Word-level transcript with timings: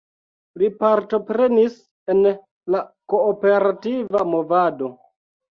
Li 0.61 0.67
partoprenis 0.83 1.75
en 2.13 2.23
la 2.77 2.81
kooperativa 3.15 4.27
movado. 4.35 4.91